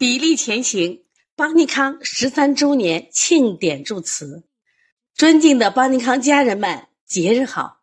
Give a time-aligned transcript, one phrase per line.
[0.00, 1.02] 砥砺前行，
[1.36, 4.48] 邦尼康十三周年庆典祝词。
[5.14, 7.82] 尊敬的邦尼康家人们，节日好！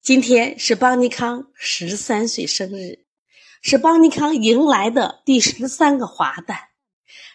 [0.00, 3.04] 今天是邦尼康十三岁生日，
[3.60, 6.58] 是邦尼康迎来的第十三个华诞，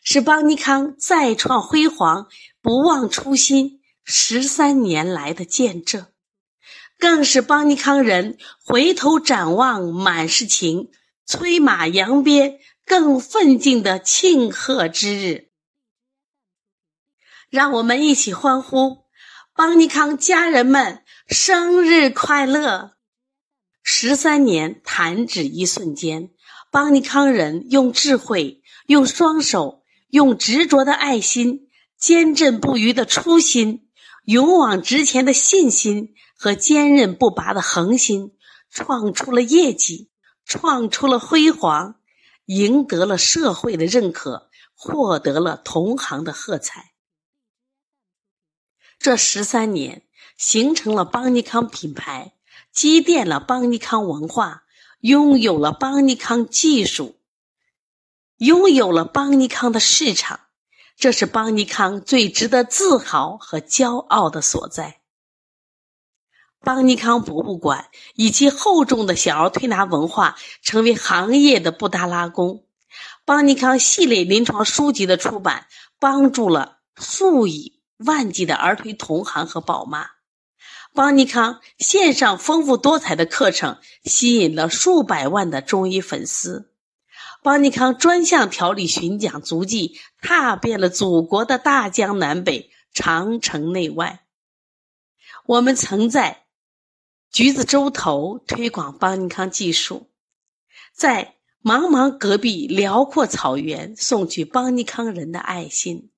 [0.03, 2.27] 是邦尼康再创辉煌、
[2.63, 6.07] 不忘初心十三年来的见证。
[6.97, 10.89] 更是邦尼康人回头展望满是情，
[11.27, 15.49] 催马扬鞭更奋进的庆贺之日。
[17.51, 19.03] 让我们一起欢呼，
[19.53, 22.93] 邦尼康家人们生日快乐！
[23.83, 26.31] 十三年弹指一瞬间，
[26.71, 33.89] 邦尼康人用智慧、用双手、用执着的爱心、坚韧不渝的初心、
[34.23, 36.15] 勇往直前的信心。
[36.39, 38.35] 和坚韧不拔的恒心，
[38.69, 40.11] 创出了业绩，
[40.45, 41.95] 创出了辉煌，
[42.47, 46.93] 赢得了社会的认可，获得了同行的喝彩。
[48.99, 50.03] 这十三年，
[50.37, 52.33] 形成了邦尼康品牌，
[52.71, 54.63] 积淀了邦尼康文化，
[54.99, 57.15] 拥有了邦尼康技术，
[58.37, 60.39] 拥有了邦尼康的市场，
[60.95, 65.01] 这是邦尼康最值得自豪和骄傲的所在。
[66.63, 72.65] 邦尼康博物馆以其厚重的小儿推拿文化，成为行业的布达拉宫。
[73.25, 75.67] 邦尼康系列临床书籍的出版，
[75.99, 80.07] 帮助了数以万计的儿推同行和宝妈。
[80.93, 86.73] 邦尼康线上丰富多彩的课程，吸引了数百万的中医粉丝。
[87.43, 94.25] 邦尼康专项调理巡讲足迹，踏遍了祖国的大江南北、长城内外。
[95.45, 96.46] 我们曾在。
[97.31, 100.09] 橘子洲头推广邦尼康技术，
[100.93, 106.09] 在茫茫戈壁辽阔草原送去邦尼康人的爱心。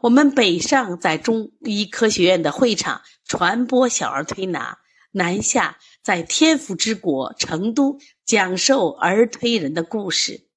[0.00, 4.78] 我们北上在中医科学院的会场传播小儿推拿，
[5.12, 10.48] 南下在天府之国成都讲授儿推人的故事。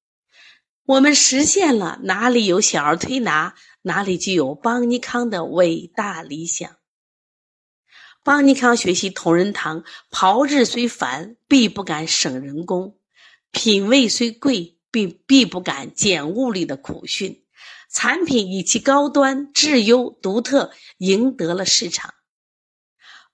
[0.84, 6.77] 我们实现了哪里有小儿推拿，哪里就有邦尼康的伟大理想。
[8.28, 12.92] 邦尼康学习同仁堂，炮制虽繁，必不敢省人工；
[13.52, 17.46] 品味虽贵，必必不敢减物力的苦训。
[17.90, 22.12] 产品以其高端、质优、独特，赢得了市场。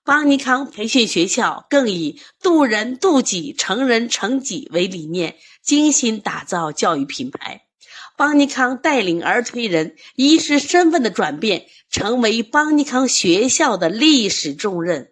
[0.05, 7.64] 邦尼康培训学校更以渡人渡己、成人成己为理念，精心打造教育品牌。
[8.17, 15.11] 邦尼康带领儿推人医师身份的转变，成为邦尼康学校的历史重任。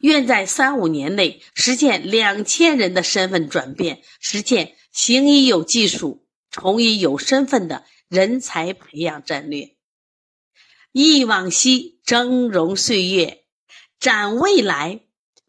[0.00, 9.76] 愿在三五年内实现两千人的身份转变，实现行医有技术、从医有身份的人才培养战略。
[10.90, 13.44] 忆往昔，峥嵘岁月，
[14.00, 15.02] 展未来，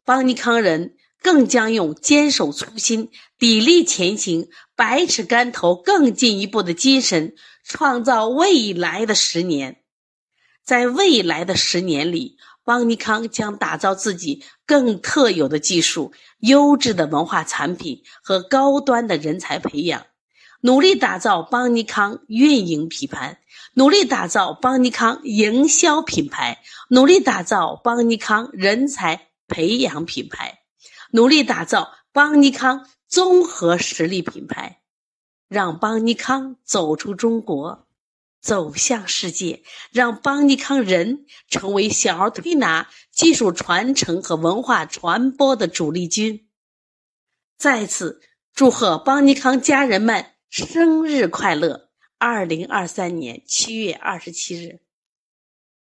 [0.06, 0.96] 邦尼康人。
[1.22, 3.10] 更将用坚守初心、
[3.40, 9.78] 砥砺前行、百尺竿头更进一步的精神，创造未来的十年。
[10.64, 20.06] 在未来的十年里，邦尼康将打造自己更特有的技术、优质的文化产品和高端的人才培养，
[20.62, 23.40] 努力打造邦尼康运营品牌，
[23.74, 30.61] 努力打造邦尼康营销品牌，努力打造邦尼康人才培养品牌。
[31.12, 34.82] 努力打造邦尼康综合实力品牌，
[35.48, 37.88] 让邦尼康走出中国，
[38.42, 46.48] 走向世界，让邦尼康人成为小儿推拿技术传承和文化传播的主力军。
[47.58, 48.22] 再次
[48.54, 51.90] 祝贺邦尼康家人们生日快乐！
[52.18, 54.80] 二零二三年七月二十七日。